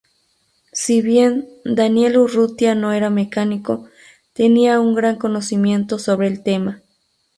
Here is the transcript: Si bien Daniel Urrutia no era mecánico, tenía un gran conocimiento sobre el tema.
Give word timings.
Si 0.73 1.03
bien 1.03 1.45
Daniel 1.63 2.17
Urrutia 2.17 2.73
no 2.73 2.91
era 2.91 3.11
mecánico, 3.11 3.87
tenía 4.33 4.79
un 4.79 4.95
gran 4.95 5.17
conocimiento 5.17 5.99
sobre 5.99 6.25
el 6.25 6.41
tema. 6.41 6.81